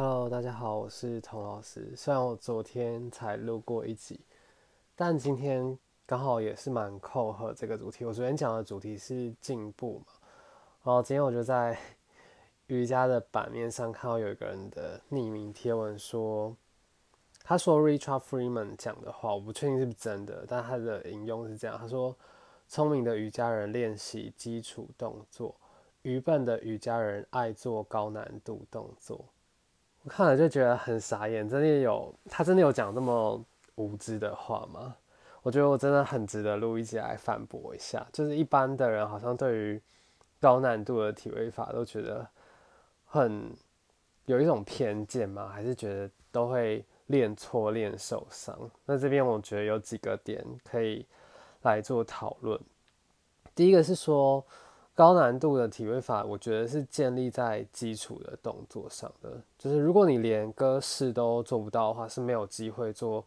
[0.00, 1.92] Hello，大家好，我是童老师。
[1.96, 4.20] 虽然我昨天才录过一集，
[4.94, 8.04] 但今天刚好也是蛮扣合这个主题。
[8.04, 10.12] 我昨天讲的主题是进步嘛，
[10.84, 11.76] 然后今天我就在
[12.68, 16.56] 瑜伽的版面上看到有一个人的匿名贴文说，
[17.42, 22.16] 他说 Richard Freeman 讲的话，我不确定是不是真的，但他的引用是这样，他说：
[22.68, 25.56] 聪明的瑜伽人练习基础动作。
[26.02, 29.24] 愚笨的瑜伽人爱做高难度动作，
[30.04, 31.48] 我看了就觉得很傻眼。
[31.48, 33.44] 真的有他真的有讲这么
[33.74, 34.96] 无知的话吗？
[35.42, 38.06] 我觉得我真的很值得录一集来反驳一下。
[38.12, 39.82] 就是一般的人好像对于
[40.40, 42.26] 高难度的体位法都觉得
[43.04, 43.54] 很
[44.26, 45.48] 有一种偏见吗？
[45.48, 48.58] 还是觉得都会练错、练受伤？
[48.86, 51.06] 那这边我觉得有几个点可以
[51.62, 52.58] 来做讨论。
[53.54, 54.44] 第一个是说。
[54.98, 59.40] 高难度的体位法，我觉得是建立在基础的动作上的。
[59.56, 63.24] 就是如果你连鸽式都做不到的话，是没有机会做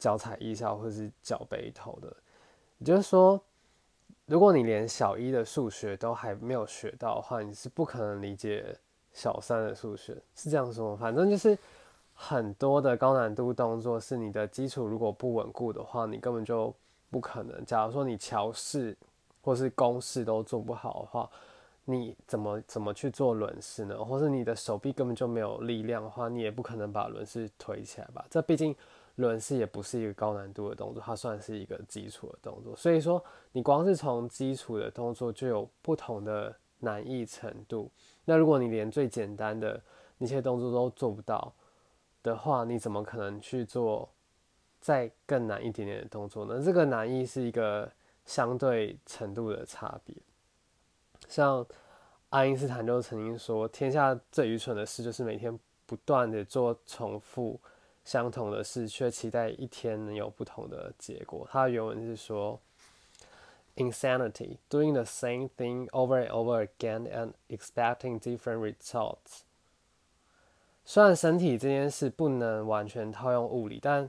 [0.00, 2.08] 脚踩一下或是脚背头的。
[2.78, 3.40] 也就是说，
[4.26, 8.76] 如果你连小一的数学都还没有学到的话，你是不可能理解
[9.12, 10.20] 小三的数学。
[10.34, 11.56] 是这样说吗，反正就是
[12.14, 16.74] 很多的高难度动作，是你的基础如果不稳固的话，你根本就
[17.12, 17.64] 不可能。
[17.64, 18.96] 假如说你桥式。
[19.42, 21.28] 或是公式都做不好的话，
[21.84, 24.04] 你怎么怎么去做轮式呢？
[24.04, 28.24] 或是你的手臂根本就没有力量的话，你也不可能把轮式推起来吧？
[28.30, 28.72] 这毕竟
[29.16, 32.76] 轮式也不是一个高难度的动作，它算是一个基础的动作。
[32.76, 37.90] 所以说，你光是从基础的动作就有不同的难易程度。
[38.24, 39.82] 那如果你连最简单的
[40.18, 41.52] 那些动作都做不到
[42.22, 44.08] 的话，你怎么可能去做
[44.80, 46.62] 再更难一点点的动作呢？
[46.64, 47.90] 这个难易是一个。
[48.24, 50.14] 相对程度的差别，
[51.28, 51.66] 像
[52.30, 57.60] 爱因斯坦就曾经说：“天下最愚蠢的事，就是每天不断的做重复
[58.04, 62.58] 相同的事，却期待一天能有不同的结果。”他的原文是说
[63.76, 69.40] ：“Insanity, doing the same thing over and over again and expecting different results。”
[70.86, 74.08] 虽然身体这件事不能完全套用物理，但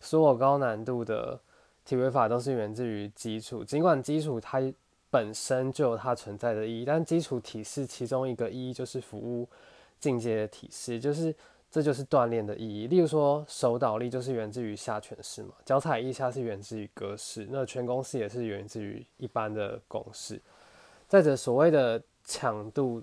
[0.00, 1.40] 所有高难度的。
[1.88, 4.60] 体位法都是源自于基础，尽管基础它
[5.08, 9.48] 本身就有它存在的意义，但基础体式其中一个意义就是服务
[9.98, 11.34] 进阶的体式，就是
[11.70, 12.88] 这就是锻炼的意义。
[12.88, 20.38] 例如说手倒立就是源自于下犬式嘛，脚踩一下是源自于格式，那全公式也是源自于一般的公式。
[21.06, 23.02] 再者，所谓的强度，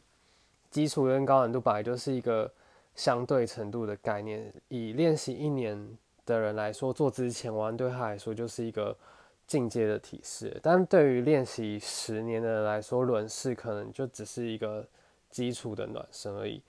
[0.70, 2.54] 基础跟高难度本来就是一个
[2.94, 5.98] 相对程度的概念，以练习一年。
[6.26, 8.98] 的人来说，做之前弯对他来说就是一个
[9.46, 14.86] 进阶的体式，但对于练习十年的人来说，轮式可能就只是一个
[15.30, 16.62] 基础的暖身而已。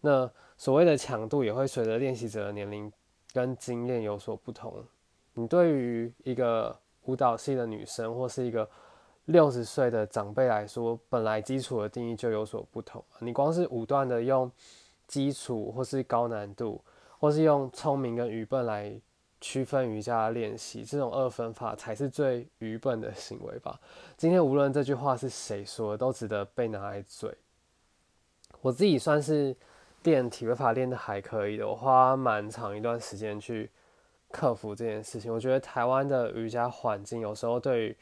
[0.00, 2.92] 那所谓的强度也会随着练习者的年龄
[3.32, 4.84] 跟经验有所不同。
[5.34, 8.68] 你对于一个舞蹈系的女生或是一个
[9.24, 13.04] 六十岁的长辈来说，本来基础的定义就有所不同。
[13.18, 14.50] 你光是武断的用
[15.08, 16.80] 基础或是高难度。
[17.20, 18.92] 或是用聪明跟愚笨来
[19.40, 23.78] 区分瑜伽练习，这种二分法才是最愚笨的行为吧。
[24.16, 27.32] 今天无论这句话是谁说的，都值得被拿来嘴。
[28.60, 29.54] 我自己算是
[30.02, 33.70] 练体位法练的还可以的，我花蛮长一段时间去
[34.30, 35.32] 克服这件事情。
[35.32, 37.96] 我觉得台湾的瑜伽环境有时候对于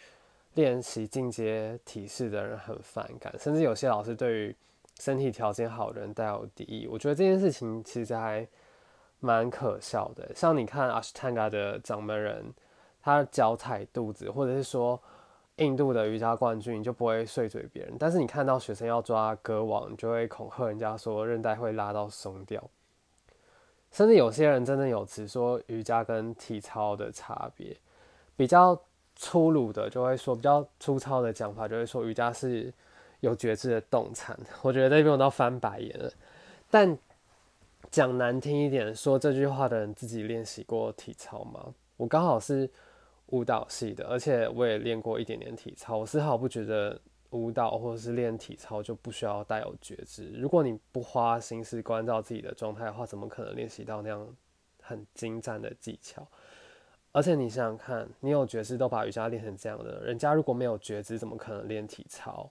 [0.55, 4.57] 练习进阶体式的人很反感，甚至有些老师对于
[5.01, 6.87] 身体条件好的人带有敌意。
[6.87, 8.47] 我觉得这件事情其实还。
[9.21, 12.53] 蛮可笑的，像你看阿斯坦嘎的掌门人，
[13.03, 15.01] 他脚踩肚子，或者是说
[15.57, 17.97] 印度的瑜伽冠军，你就不会碎嘴别人。
[17.99, 22.63] 但是你看到学生要抓歌王，就会恐吓人家说韧带会拉到松掉。
[23.91, 27.75] 甚至有些人真的有只说瑜伽跟体操的差别，
[28.37, 28.79] 比较
[29.17, 32.71] 粗鲁的就会说，比较粗糙的讲法就会说瑜伽是
[33.21, 34.39] 有觉知的动产。
[34.61, 36.13] 我觉得这边我都翻白眼了，
[36.71, 36.97] 但。
[37.91, 41.75] 讲难听一点，说这句话的人自己练习过体操吗？
[41.97, 42.69] 我刚好是
[43.27, 45.99] 舞蹈系的，而且我也练过一点点体操。
[45.99, 47.01] 我丝毫不觉得
[47.31, 50.31] 舞蹈或者是练体操就不需要带有觉知。
[50.35, 54.37] 如果你不花心思关照自己的状态的话，怎么可能练习到那样
[54.83, 56.27] 很精湛的技巧？
[57.13, 62.51] 而且你想想看，你有觉知都把瑜伽练成这样的，人家如果没有觉知，怎么可能练体操？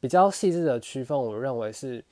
[0.00, 2.04] 比较细致的区分，我认为是。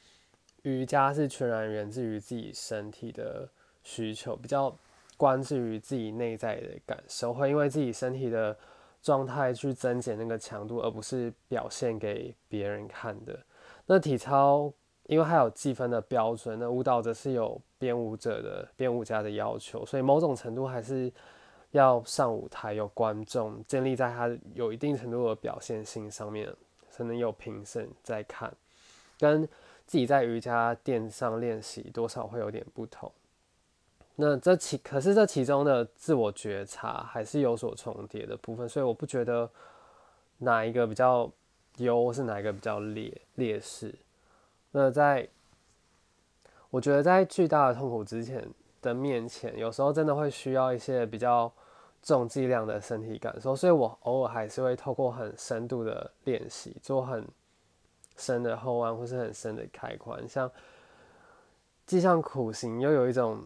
[0.62, 3.48] 瑜伽是全然源自于自己身体的
[3.82, 4.76] 需求，比较
[5.16, 8.56] 关注于自己内在的感受，会因为自己身体的
[9.02, 13.38] 状态去增减那个强度，而不是表现给别人看的。
[13.86, 14.72] 那体操
[15.06, 21.12] 因为还有计分的标准，那舞蹈则是有编舞者的编舞家的要求，所以某种程度还是
[21.72, 26.48] 要上舞台有观众，建立在他有一定程度的表现性上面，
[26.88, 28.54] 才能有评审在看，
[29.18, 29.46] 跟
[29.86, 33.10] 自己在瑜伽垫上练习多少会有点不同。
[34.16, 39.50] 那这其可是这其中的自我觉察还是有所重叠的部分，所以我不觉得
[40.38, 41.30] 哪一个比较
[41.78, 43.94] 优，是哪一个比较劣劣势。
[44.70, 45.26] 那在
[46.70, 48.46] 我觉得在巨大的痛苦之前
[48.80, 51.50] 的面前，有时候真的会需要一些比较
[52.02, 57.26] 重剂量的身体感受，所以我偶尔还是会透过很深度的练习，做很
[58.22, 60.50] 深的后弯或是很深的开髋，像
[61.86, 63.42] 既像苦行，又有一种。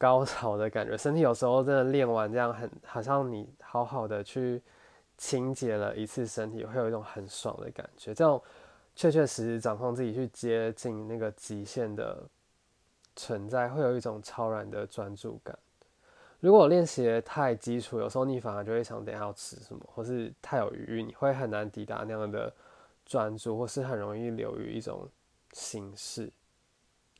[0.00, 4.62] 高潮的感觉，身体有时候真的练完这样很，好像你好好的去
[5.18, 8.14] 清洁了一次身体，会有一种很爽的感觉。
[8.14, 8.42] 这种
[8.96, 12.26] 确确实实掌控自己去接近那个极限的
[13.14, 15.54] 存在，会有一种超然的专注感。
[16.40, 22.50] 如果练习太基础，有时候你反而就会想等下要吃什么，或是太有余裕，你会很难抵达那样的
[23.10, 25.08] 专注，或是很容易流于一种
[25.50, 26.32] 形式。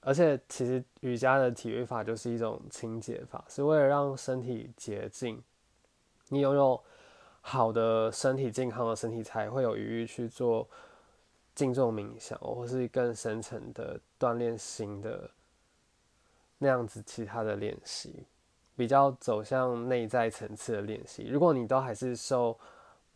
[0.03, 5.43] 而且，其实瑜伽的体位法就是一种清洁法，是为了让身体洁净。
[6.29, 6.81] 你拥有
[7.41, 10.69] 好的身体、健康的身体，才会有余裕去做
[11.57, 15.29] 静坐冥想，或是更深层的锻炼心的
[16.59, 18.25] 那样子其他的练习，
[18.77, 21.27] 比较走向内在层次的练习。
[21.29, 22.57] 如果你都还是受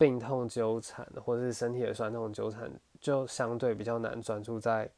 [0.05, 2.71] 病痛纠缠，或者是身体的酸痛纠缠，
[3.01, 4.91] 就相对比较难专注在。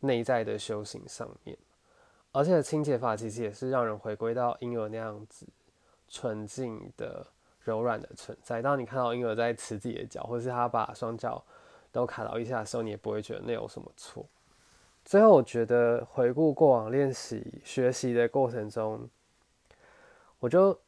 [0.00, 1.58] 内在的修行上面，
[2.30, 5.44] 而且清洁法其实也是让人回归到婴儿那样子
[6.08, 7.26] 纯净的、
[7.64, 8.62] 柔软的存在。
[8.62, 11.44] 当你看到婴儿在吃自己的脚，或是他把双脚
[11.90, 14.24] 都卡到一下的时候，你也不会觉得那有什么错。
[15.04, 19.10] 最后，我觉得回顾过往练习、学习的过程中，
[20.38, 20.78] 我就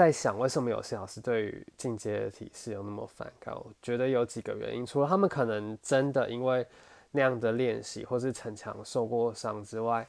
[0.00, 3.54] 在想，为什么有些老师对于进阶体式有那么反感？
[3.54, 6.66] 我觉得有几个原因，除了他们可能真的因为。
[7.12, 10.06] 那样的练习，或是逞强受过伤之外，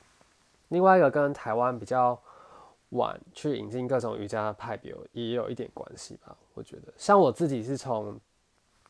[0.67, 2.15] 另外一个跟台湾比较
[2.89, 6.37] 晚去引进各种瑜伽的派别，也有一点关系吧。
[6.53, 8.19] 我觉得，像我自己是从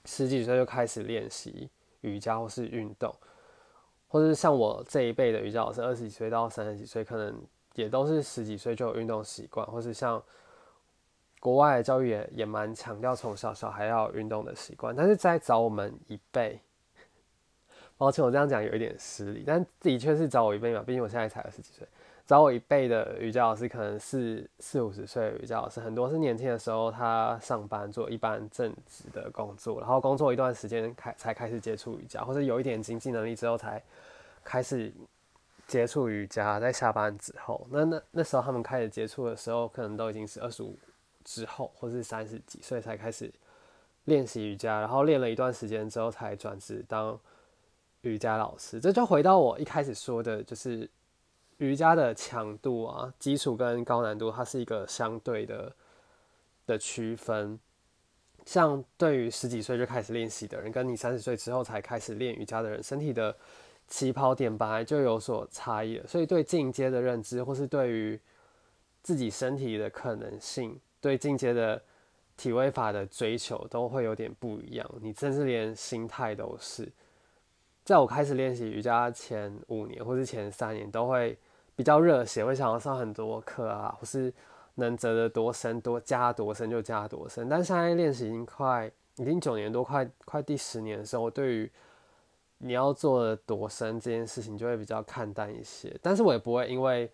[0.03, 1.69] 十几岁就开始练习
[2.01, 3.15] 瑜伽或是运动，
[4.09, 7.41] 或是像我这一辈的瑜伽老师，二十几岁到三十几岁，可能
[7.75, 10.21] 也都是十几岁就有运动习惯，或是像
[11.41, 16.61] 国外的教育也也蛮强调从小小孩要运动的习惯，但是在找我们一辈。
[17.97, 21.87] 抱歉，我这样讲有一点失礼，但的确是找我一辈嘛，毕竟我现在才二十几岁。
[22.27, 33.81] 找我一辈的瑜伽老师，可能是四五十岁的瑜伽老师，很多是年轻的时候他上班做一般正职的工作，然后工作一段时间开才开始接触瑜伽，或者有一点经济能力之后才
[34.43, 34.93] 开始
[35.67, 36.59] 接触瑜伽。
[36.59, 40.75] 在下班之后，那那那时候他们开始接触的时候，可能都已经是二十五
[41.23, 43.31] 之后，或是三十几岁才开始
[44.05, 47.19] 练习瑜伽，然后练了一段时间之后才转职当。
[48.03, 50.89] 瑜伽老师，这就回到我一开始说的，就是
[51.57, 55.71] 瑜伽的强度啊，基础跟高难度，它是一个相对的
[56.65, 57.59] 的区分。
[58.43, 63.37] 像对于十几岁就开始练习的人，跟你三十岁之后才开始练瑜伽的人，身体的
[63.87, 66.07] 起跑点本来就有所差异了。
[66.07, 68.19] 所以对进阶的认知，或是对于
[69.03, 71.81] 自己身体的可能性，对进阶的
[72.37, 74.89] 体位法的追求，都会有点不一样。
[75.01, 76.89] 你甚至连心态都是。
[77.83, 81.37] 在我开始练习瑜伽前五年或是前三年，都会
[81.75, 84.31] 比较热血，会想要上很多课啊，或是
[84.75, 87.49] 能折得多深多加多深就加多深。
[87.49, 91.71] 但现在练习已经快已经九年多，快快第十年的时候，我对于
[92.59, 95.93] 你要做的多深这件事情就会比较看淡一些。
[96.03, 97.11] 但是我也不会因为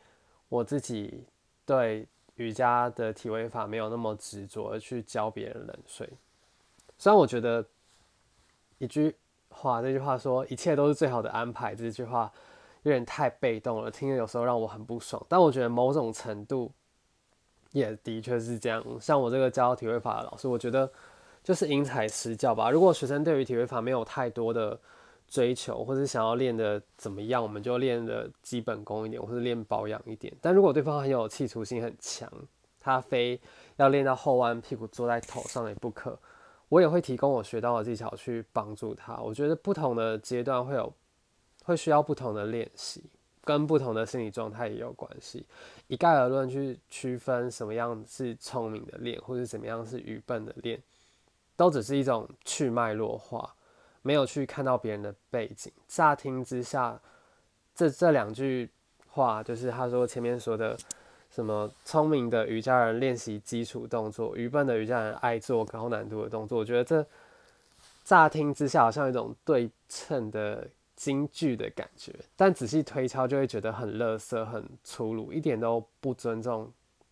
[0.49, 1.23] 我自己
[1.65, 2.05] 对
[2.37, 6.09] 瑜伽的体位法没有那么执着去教别人冷水。
[6.97, 7.63] 虽然我觉得
[8.79, 9.15] 一句。
[9.49, 12.31] 话这句话说一切都是最好的安排，这句话
[12.83, 15.25] 有点太被动了，听着有时候让我很不爽。
[15.27, 16.71] 但我觉得某种程度
[17.71, 18.83] 也的确是这样。
[19.01, 20.91] 像我这个教体位法的老师，我觉得
[21.43, 22.69] 就是因材施教吧。
[22.69, 24.79] 如果学生对于体位法没有太多的
[25.27, 30.33] 追求，或者想要练的怎么样，我们就练的基本功一点，或者练保养一点。
[30.41, 32.31] 但如果对方很有企图心很强，
[32.79, 33.39] 他非
[33.75, 36.17] 要练到后弯屁股坐在头上也不可。
[36.69, 39.15] 我也会提供我学到的技巧去帮助他。
[39.17, 40.93] 我觉得不同的阶段会有，
[41.63, 43.03] 会需要不同的练习，
[43.45, 45.45] 跟不同的心理状态也有关系。
[45.87, 50.81] 一概而论去区分什么样是聪明的练，或者怎么样是愚笨的练，
[51.55, 53.55] 都只是一种去脉络化，
[54.07, 55.69] 没有去看到别人的背景。
[55.85, 56.97] 乍听之下，
[57.75, 58.69] 这这两句
[59.09, 60.77] 话，就是他说前面说的
[61.29, 66.57] 什么聪明的瑜伽人练习基础动作，愚笨的瑜伽人爱做高难度的动作。
[66.57, 67.05] 我觉得这
[68.05, 76.71] 乍听之下好像一种对称的京剧的感觉，但仔细推敲就会觉得很垃圾、很粗鲁，一点都不尊重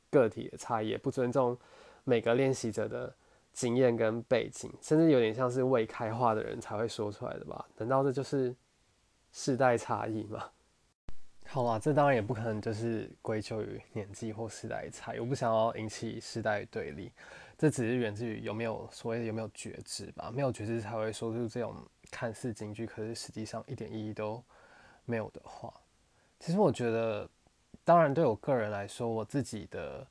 [0.09, 1.57] 个体的差异，也不尊重
[2.05, 3.13] 每个练习者的
[3.55, 7.65] 经验跟背景，甚至有点像是未开化的人才会说出来的吧？
[7.77, 8.53] 难道这就是
[9.31, 10.51] 世代差异吗？
[11.47, 17.09] 好啦，这当然也不可能就是归咎于年纪或时代差异，我不想要引起时代对立，
[17.57, 21.75] 这只是源自于有没有所谓有没有觉知吧，没有觉知才会说出这种
[22.11, 24.43] 看似京剧，可是实际上一点意义都
[25.05, 25.73] 没有的话。
[26.39, 27.29] 其实我觉得，
[27.85, 30.05] 当然对我个人来说，我自己的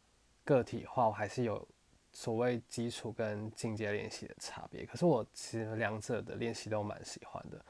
[0.45, 1.67] 个体化，我还是有
[2.15, 4.87] 所谓基础跟进阶练习的差别。
[4.87, 7.63] 可是我其实两者的练习都蛮喜欢的。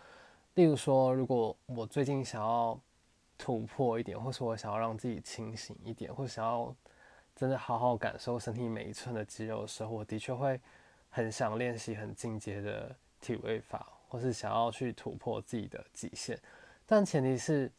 [0.54, 2.78] 例如说，如果我最近想要
[3.36, 6.72] 突破一点，或是我想要让自己清醒一点，或想要
[7.34, 10.60] 真的好好感受身体每一寸的肌肉的时候，我的确会
[11.10, 16.38] 很想练习很进阶的体位法，或是想要去突破自己的极限。
[16.86, 17.72] 但前提是，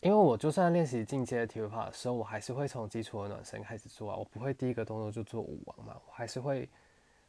[0.00, 6.68] 因为我就算练习进阶体位法的时候，我还是会从基础的暖身开始做啊，我不会第一个动作就做舞王嘛，我还是会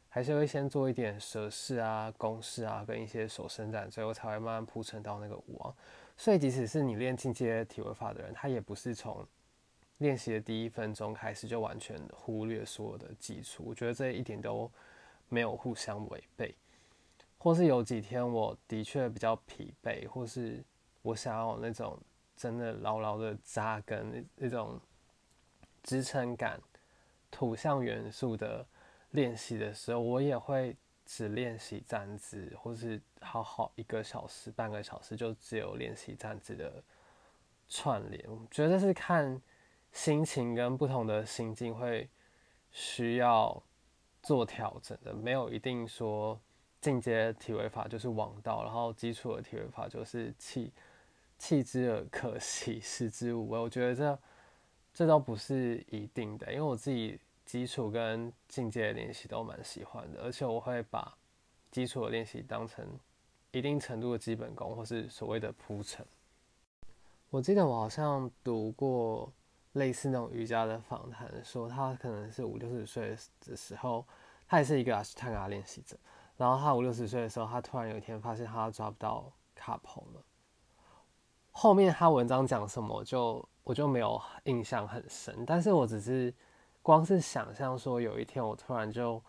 [0.08, 5.74] 还是会先做一点蛇式啊、弓式啊，跟一些手伸展，最后才会慢慢铺陈到那个舞王。
[6.16, 9.26] 所以，即使是你练进阶体位法的人，他也不是从
[9.98, 13.64] 练习的第一分钟开始就完全忽略所有的基础。
[13.66, 14.70] 我觉得这一点都
[15.28, 16.54] 没有互相违背。
[17.38, 20.62] 或是有几天我的确比较疲惫，或是
[21.02, 21.98] 我想要那种
[22.40, 24.80] 真的牢牢的扎根那种
[25.82, 26.58] 支撑感、
[27.30, 28.66] 土象元素的
[29.10, 30.74] 练习的时候，我也会。
[31.06, 36.80] 只练习站姿，或是好好一个小时、半个小时就只有练习站姿的
[37.68, 39.42] 串联，我觉得是看
[39.90, 42.08] 心情跟不同的心境会
[42.70, 43.60] 需要
[44.22, 46.40] 做调整的，没有一定说
[46.80, 50.72] 进阶体位法就是王道，然后基础的体位法就是气
[51.40, 53.58] 弃之而可惜，食之无味。
[53.58, 54.18] 我觉得这
[54.94, 57.18] 这都不是一定的，因为我自己。
[57.46, 61.18] 基础跟进阶的练习都蛮喜欢的，而且我会把
[61.72, 62.86] 基础的练习当成
[63.50, 66.06] 一定程度的基本功，或是所谓的铺陈。
[67.28, 69.32] 我记得我好像读过
[69.72, 74.06] 类似那种瑜伽的访谈，说他可能是五六十岁的时候，
[74.46, 75.98] 他也是一个阿斯坦加练习者，
[76.36, 80.22] 然后他五六十岁的时候，他突然有一天发现他抓不到卡棚了。
[81.50, 86.32] 后面他文章讲什么，就我就没有印象很深，但是我只是。
[86.82, 89.22] 光是想象说有一天我突然就，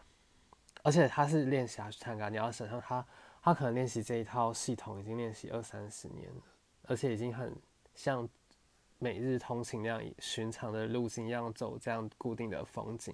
[0.83, 3.05] 而且他是练习阿斯坦加，你要想象他，
[3.41, 6.41] 他可能练习这一套系统已经练习二三十年了，
[6.87, 7.53] 而且已经很
[7.93, 8.27] 像
[8.99, 13.13] 每日通勤那样寻常的路径一样走这样固定的风景，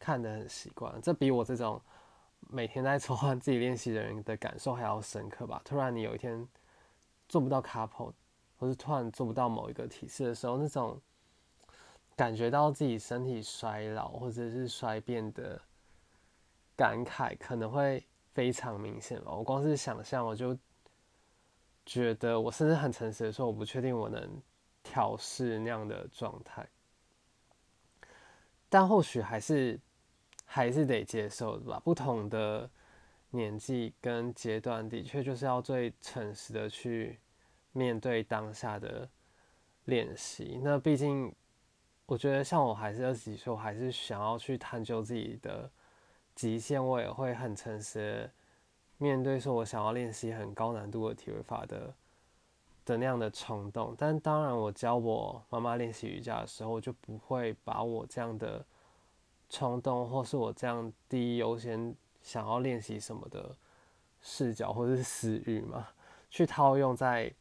[0.00, 1.00] 看得很习惯。
[1.00, 1.80] 这比我这种
[2.40, 5.62] 每天在抽换自己练习的人的感受还要深刻吧？
[5.64, 6.44] 突然你有一天
[7.28, 8.12] 做不到 couple，
[8.60, 11.00] 或是突然做不到某一个体式的时候，那种。
[12.16, 15.58] 感觉到自己身体衰老或者是衰变的
[16.76, 19.32] 感慨，可能会非常明显吧。
[19.32, 20.54] 我光是想象，我就
[21.86, 24.42] 觉得，我甚至很诚实的说，我不确定我能
[24.82, 26.68] 调试那样的状态。
[28.68, 29.80] 但或许还是
[30.44, 31.80] 还是得接受的吧。
[31.82, 32.68] 不同的
[33.30, 37.18] 年纪跟阶段，的确就是要最诚实的去
[37.72, 39.08] 面对当下的
[39.84, 40.60] 练习。
[40.62, 41.34] 那毕竟。
[42.06, 45.70] 我觉得像我还是二十几岁，我还是想要去探究自己的
[46.34, 48.28] 极限，我也会很诚实
[48.98, 51.94] 面对说，我想要练习很高难度的体位法的
[52.84, 53.94] 的那样的冲动。
[53.96, 58.66] 但当然，我教我妈妈练习瑜伽的时候，我就不会把我这样的
[59.48, 63.56] 冲动，或是我这样第一优先想要练习什么的
[64.20, 65.86] 视角或者是私欲嘛，
[66.28, 67.32] 去套用在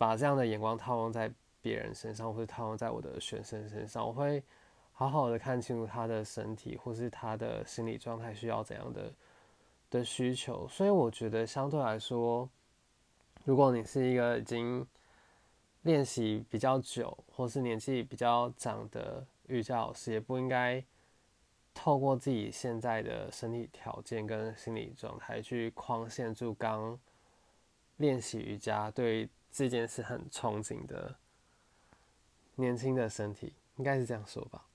[0.00, 1.30] 把这样的眼光套用在。
[1.62, 4.42] 别人身上，或者套用在我的学生身上，我会
[4.94, 9.12] 好好的看清楚他的身体，或是他的心理状态需要怎样的
[9.90, 10.66] 的需求。
[10.68, 12.48] 所以我觉得相对来说，
[13.44, 14.86] 如果你是一个已经
[15.82, 20.82] 练习比较久，或是年纪比较长的瑜伽老师，也不应该
[21.74, 26.98] 透过自己现在的身体条件跟心理状态去框限住刚
[27.98, 31.16] 练习瑜伽对这件事很憧憬的。
[32.56, 34.66] 年轻的身体应该是这样说吧，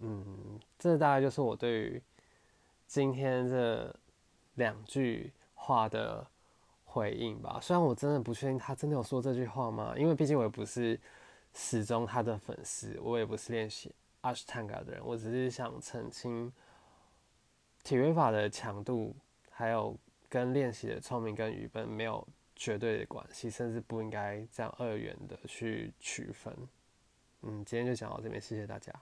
[0.00, 2.02] 嗯，这大概就是我对于
[2.86, 3.94] 今天这
[4.56, 6.26] 两句话的
[6.84, 7.58] 回应吧。
[7.62, 9.94] 虽然我真的不确定他真的有说这句话吗？
[9.96, 11.00] 因为毕竟我也不是
[11.54, 16.52] 始终他的粉丝，我也不是练习阿什坦嘎的人，我只是想澄清
[17.82, 19.16] 体育法的强度，
[19.50, 19.96] 还有
[20.28, 22.28] 跟练习的聪明跟愚笨没有
[22.62, 26.56] 绝对的关系，甚至不应该这样二元的去区分。
[27.40, 28.92] 嗯，今天就讲到这边，谢谢大家。